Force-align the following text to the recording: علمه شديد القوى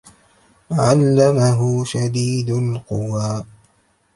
علمه 0.85 1.59
شديد 1.91 2.49
القوى 2.49 3.45